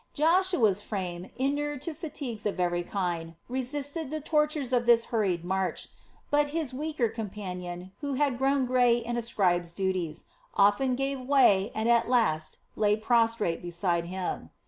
[0.15, 5.89] Joshua's frame, inured to fatigues of every kind, resisted the tortures of this hurried march;
[6.31, 10.25] but his weaker companion, who had grown grey in a scribe's duties,
[10.55, 14.49] often gave way and at last lay prostrate beside him.